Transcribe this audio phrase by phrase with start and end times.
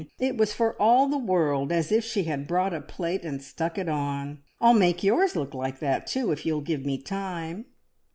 [0.17, 3.77] It was for all the world as if she had bought a plait and stuck
[3.77, 4.39] it on.
[4.59, 7.65] I'll make yours look like that too, if you'll give me time!"